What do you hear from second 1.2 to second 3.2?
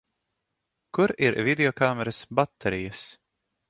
ir videokameras baterijas?